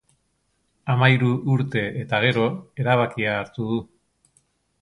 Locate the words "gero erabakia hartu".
2.25-3.69